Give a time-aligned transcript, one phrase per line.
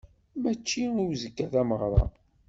[0.41, 2.03] Mačči i uzekka tameɣṛa.